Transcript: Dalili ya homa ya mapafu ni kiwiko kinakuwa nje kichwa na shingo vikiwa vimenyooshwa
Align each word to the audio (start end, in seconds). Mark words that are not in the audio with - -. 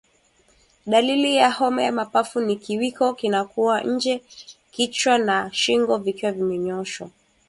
Dalili 0.87 1.35
ya 1.35 1.51
homa 1.51 1.83
ya 1.83 1.91
mapafu 1.91 2.39
ni 2.41 2.55
kiwiko 2.55 3.13
kinakuwa 3.13 3.81
nje 3.81 4.21
kichwa 4.71 5.17
na 5.17 5.49
shingo 5.53 5.97
vikiwa 5.97 6.31
vimenyooshwa 6.31 7.09